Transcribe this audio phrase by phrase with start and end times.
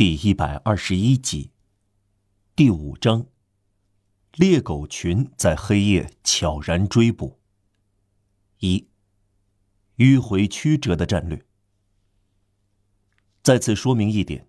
[0.00, 1.50] 第一百二十一集，
[2.56, 3.26] 第五章：
[4.32, 7.38] 猎狗群在黑夜悄然追捕。
[8.60, 8.88] 一，
[9.98, 11.44] 迂回曲折的战略。
[13.42, 14.48] 再次说明一点，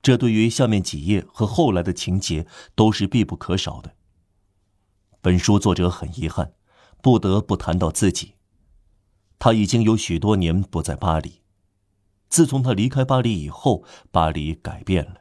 [0.00, 2.46] 这对于下面几页和后来的情节
[2.76, 3.96] 都是必不可少的。
[5.20, 6.54] 本书作者很遗憾，
[7.02, 8.34] 不得不谈到自己。
[9.40, 11.41] 他已经有许多年不在巴黎。
[12.32, 15.20] 自从他离开巴黎以后，巴黎改变了，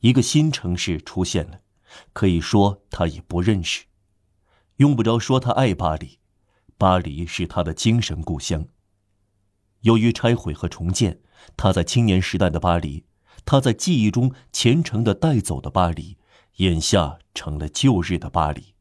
[0.00, 1.60] 一个新城市出现了，
[2.12, 3.84] 可以说他已不认识。
[4.78, 6.18] 用不着说他爱巴黎，
[6.76, 8.66] 巴黎是他的精神故乡。
[9.82, 11.20] 由于拆毁和重建，
[11.56, 13.04] 他在青年时代的巴黎，
[13.44, 16.18] 他在记忆中虔诚的带走的巴黎，
[16.56, 18.74] 眼下成了旧日的巴黎。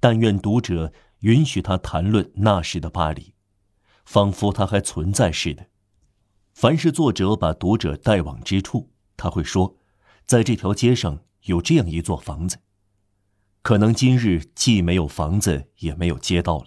[0.00, 3.34] 但愿读者允许他谈论那时的巴黎，
[4.06, 5.66] 仿佛他还存在似的。
[6.54, 9.74] 凡是作者把读者带往之处，他会说，
[10.26, 12.58] 在这条街上有这样一座房子。
[13.62, 16.66] 可能今日既没有房子，也没有街道了。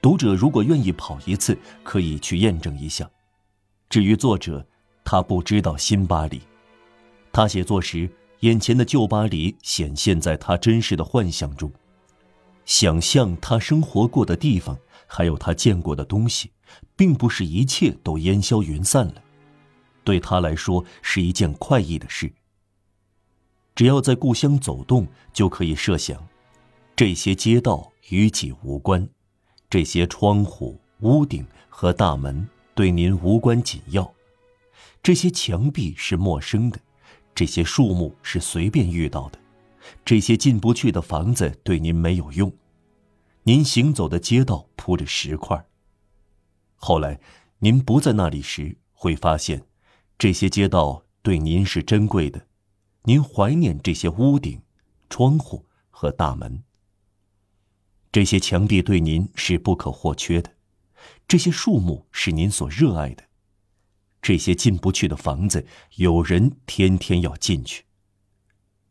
[0.00, 3.08] 读者如果愿意跑一次，可以去验证一下。
[3.88, 4.66] 至于作者，
[5.04, 6.40] 他不知道新巴黎。
[7.32, 11.70] 他写作时，眼前的旧巴黎显现在他真实的幻想中，
[12.64, 16.50] 想象他生活过的地方，还有他见过的东西。
[16.96, 19.22] 并不是一切都烟消云散了，
[20.04, 22.32] 对他来说是一件快意的事。
[23.74, 26.26] 只要在故乡走动，就可以设想，
[26.94, 29.08] 这些街道与己无关，
[29.70, 34.12] 这些窗户、屋顶和大门对您无关紧要，
[35.02, 36.78] 这些墙壁是陌生的，
[37.34, 39.38] 这些树木是随便遇到的，
[40.04, 42.52] 这些进不去的房子对您没有用，
[43.44, 45.64] 您行走的街道铺着石块。
[46.82, 47.20] 后来，
[47.58, 49.66] 您不在那里时，会发现，
[50.18, 52.46] 这些街道对您是珍贵的，
[53.02, 54.62] 您怀念这些屋顶、
[55.10, 56.62] 窗户和大门。
[58.10, 60.54] 这些墙壁对您是不可或缺的，
[61.28, 63.24] 这些树木是您所热爱的，
[64.22, 65.66] 这些进不去的房子，
[65.96, 67.84] 有人天天要进去。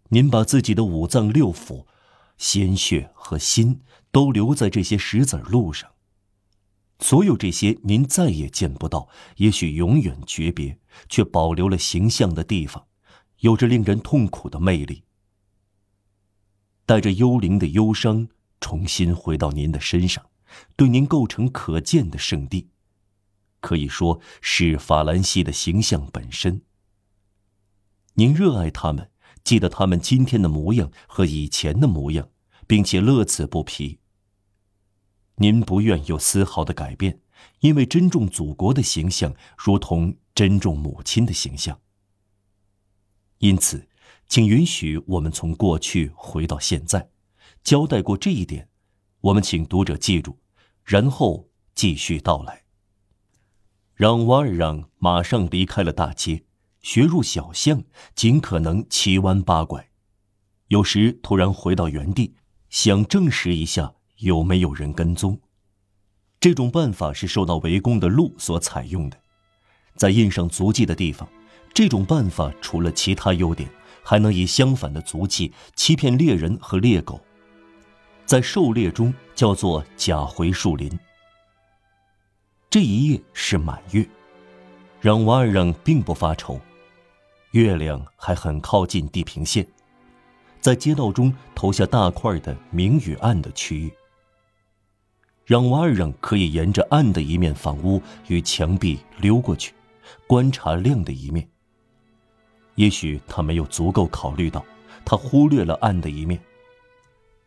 [0.09, 1.87] 您把自己的五脏六腑、
[2.37, 3.81] 鲜血和心
[4.11, 5.89] 都留在这些石子路上。
[6.99, 10.77] 所有这些您再也见不到，也许永远诀别，
[11.07, 12.87] 却保留了形象的地方，
[13.39, 15.03] 有着令人痛苦的魅力，
[16.85, 18.27] 带着幽灵的忧伤，
[18.59, 20.25] 重新回到您的身上，
[20.75, 22.69] 对您构成可见的圣地，
[23.61, 26.61] 可以说是法兰西的形象本身。
[28.15, 29.09] 您热爱他们，
[29.45, 32.29] 记得他们今天的模样和以前的模样，
[32.67, 33.99] 并且乐此不疲。
[35.41, 37.21] 您不愿有丝毫的改变，
[37.61, 41.79] 因为珍重祖国的形象，如同珍重母亲的形象。
[43.37, 43.87] 因此，
[44.27, 47.09] 请允许我们从过去回到现在，
[47.63, 48.67] 交代过这一点，
[49.21, 50.37] 我们请读者记住，
[50.83, 52.63] 然后继续道来。
[53.95, 56.43] 让瓦尔让马上离开了大街，
[56.81, 59.89] 学入小巷，尽可能七弯八拐，
[60.67, 62.35] 有时突然回到原地，
[62.69, 63.95] 想证实一下。
[64.19, 65.39] 有没有人跟踪？
[66.39, 69.17] 这种办法是受到围攻的鹿所采用的。
[69.95, 71.27] 在印上足迹的地方，
[71.73, 73.69] 这种办法除了其他优点，
[74.03, 77.19] 还能以相反的足迹欺骗猎人和猎狗。
[78.25, 80.89] 在狩猎中叫做假回树林。
[82.69, 84.07] 这一夜是满月，
[85.01, 86.59] 让瓦尔让并不发愁，
[87.51, 89.65] 月亮还很靠近地平线，
[90.61, 93.91] 在街道中投下大块的明与暗的区域。
[95.49, 99.73] 让瓦尔让可以沿着暗的一面房屋与墙壁溜过去，
[100.27, 101.49] 观察亮的一面。
[102.75, 104.63] 也许他没有足够考虑到，
[105.03, 106.39] 他忽略了暗的一面。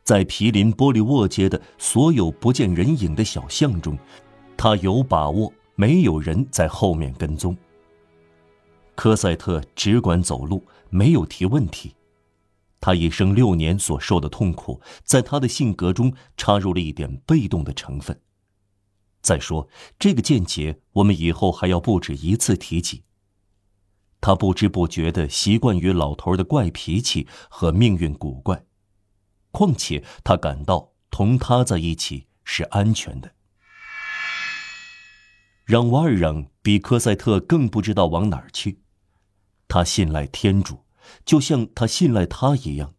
[0.02, 3.96] 在毗邻玻璃沃街的所有不见人影的小巷中，
[4.56, 7.56] 他有把握没有人在后面跟踪。
[8.96, 10.60] 科赛特只管走路，
[10.90, 11.94] 没有提问题。
[12.82, 18.20] 他一生六年所受的痛苦，在他的性格中插入了一点被动的成分。
[19.22, 19.68] 再说，
[20.00, 23.04] 这个见解我们以后还要不止一次提及。
[24.20, 28.64] 他不知不觉地习惯于老头的怪脾气和命运古怪，
[29.52, 33.32] 况且他感到同他在一起是安全的。
[35.64, 38.80] 让瓦尔让比科赛特更不知道往哪儿去，
[39.68, 40.84] 他信赖天主。
[41.24, 42.94] 就像他信赖他一样，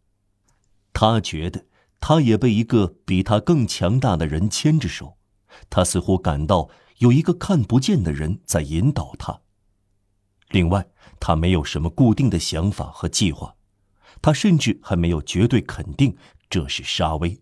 [0.92, 1.66] 他觉得
[2.00, 5.16] 他也被一个比他更强大的人牵着手，
[5.70, 6.68] 他似乎感到
[6.98, 9.40] 有一个看不见的人在引导他。
[10.50, 10.86] 另外，
[11.18, 13.56] 他没有什么固定的想法和计划，
[14.22, 16.16] 他甚至还没有绝对肯定
[16.48, 17.40] 这是沙威。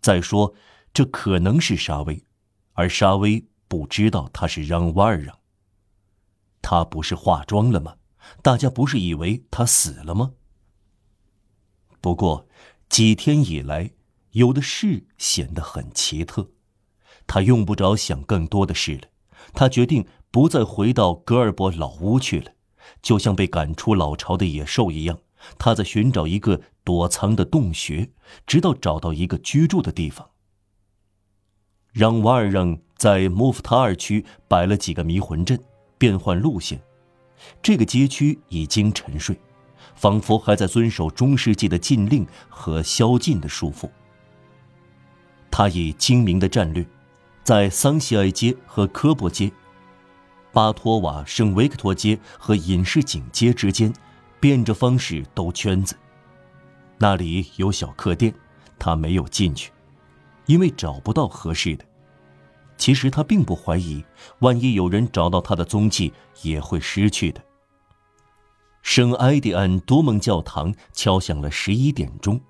[0.00, 0.54] 再说，
[0.94, 2.24] 这可能是沙威，
[2.72, 5.38] 而沙威不知道他是让瓦尔让。
[6.62, 7.96] 他不是化妆了吗？
[8.42, 10.32] 大家不是以为他死了吗？
[12.00, 12.46] 不过，
[12.88, 13.90] 几天以来，
[14.32, 16.50] 有的事显得很奇特。
[17.26, 19.08] 他用不着想更多的事了。
[19.52, 22.52] 他决定不再回到格尔伯老屋去了，
[23.02, 25.18] 就像被赶出老巢的野兽一样。
[25.58, 28.10] 他在寻找一个躲藏的洞穴，
[28.46, 30.30] 直到找到一个居住的地方。
[31.92, 35.60] 让瓦尔让在穆夫塔尔区摆了几个迷魂阵，
[35.98, 36.80] 变换路线。
[37.62, 39.38] 这个街区已经沉睡。
[39.94, 43.88] 仿佛还在遵守中世纪的禁令和宵禁的束缚。
[45.50, 46.86] 他以精明的战略，
[47.42, 49.50] 在桑西埃街和科博街、
[50.52, 53.90] 巴托瓦圣维克托街和隐士井街之间，
[54.38, 55.96] 变着方式兜圈子。
[56.98, 58.34] 那里有小客店，
[58.78, 59.72] 他没有进去，
[60.44, 61.84] 因为找不到合适的。
[62.76, 64.04] 其实他并不怀疑，
[64.40, 66.12] 万一有人找到他的踪迹，
[66.42, 67.42] 也会失去的。
[68.82, 72.40] 圣埃蒂安多蒙教堂敲响了十一点钟，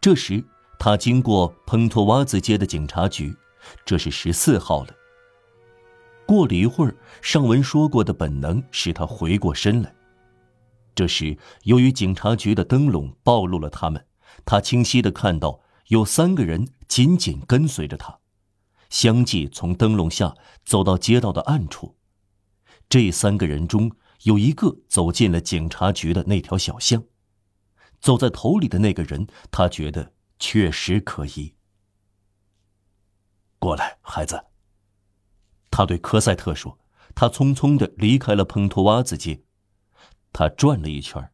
[0.00, 0.42] 这时
[0.78, 3.34] 他经过蓬托瓦兹街的警察局，
[3.84, 4.90] 这是十四号了。
[6.26, 9.94] 过了一会儿，上文说过的本能使他回过身来。
[10.92, 14.04] 这时，由于警察局的灯笼暴露了他们，
[14.44, 18.18] 他清晰的看到有三个人紧紧跟随着他，
[18.90, 20.34] 相继从灯笼下
[20.64, 21.96] 走到街道的暗处。
[22.88, 23.90] 这三个人中。
[24.22, 27.04] 有一个走进了警察局的那条小巷，
[28.00, 31.54] 走在头里的那个人，他觉得确实可疑。
[33.58, 34.46] 过来，孩子。
[35.70, 36.78] 他对科赛特说。
[37.14, 39.44] 他匆匆的离开了蓬托瓦兹街，
[40.32, 41.30] 他转了一圈，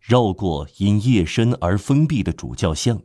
[0.00, 3.02] 绕过因夜深而封闭的主教巷，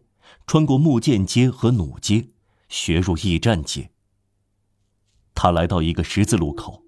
[0.48, 2.30] 穿过木剑街和弩街，
[2.70, 3.92] 学入驿站街。
[5.36, 6.84] 他来到一个十字路口，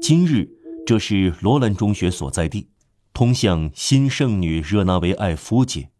[0.00, 0.56] 今日。
[0.86, 2.70] 这是罗兰中学所在地，
[3.12, 5.90] 通向新圣女热那维埃夫街。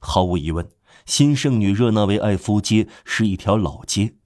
[0.00, 0.68] 毫无疑问，
[1.06, 4.16] 新圣女热那维埃夫街是一条老街，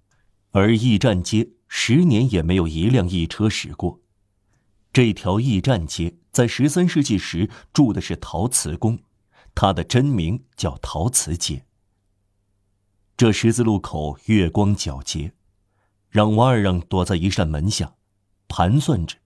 [0.52, 4.00] 而驿站街十年也没有一辆驿车驶过。
[4.94, 9.00] 这条驿站街在十三世纪时住的是陶瓷工，
[9.54, 11.66] 他的真名叫陶瓷街。
[13.16, 15.32] 这十字路口月光皎洁，
[16.10, 17.94] 让瓦尔让躲在一扇门下，
[18.46, 19.16] 盘算着。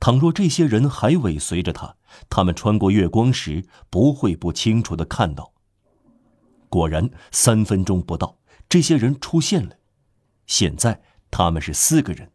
[0.00, 1.96] 倘若这些人还尾随着他，
[2.30, 5.52] 他们穿过月光时不会不清楚的看到。
[6.70, 9.76] 果然，三分钟不到，这些人出现了。
[10.46, 12.32] 现在他们是四个人，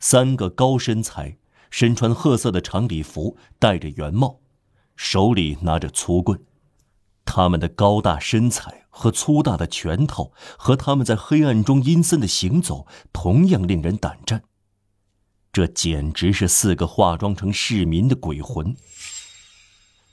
[0.00, 1.38] 三个高身材，
[1.70, 4.40] 身穿褐色的长礼服，戴着圆帽，
[4.96, 6.44] 手里拿着粗棍。
[7.24, 14.44] 他们的高大身材和粗大的拳头，和他们在黑暗中阴森的行走，同样令人胆战。
[15.52, 18.76] 这简直是四个化妆成市民的鬼魂。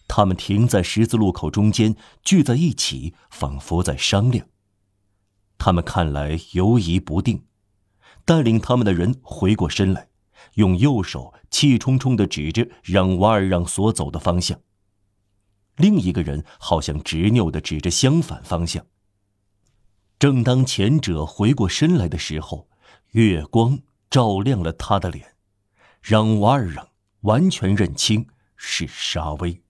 [0.08, 4.48] 他们停在十字路口中间，聚在一起，仿佛在商量。
[5.58, 7.46] 他们看来犹疑不定。
[8.24, 10.10] 带领他们的人回过身来，
[10.54, 14.60] 用右手气冲冲地指着让瓦尔让所走的方向。
[15.78, 18.86] 另一个人好像执拗的指着相反方向。
[20.20, 22.70] 正当前者回过身来的时候，
[23.12, 25.36] 月光照亮了他的脸。
[26.02, 26.90] 让瓦尔让
[27.22, 29.62] 完全认清是沙威。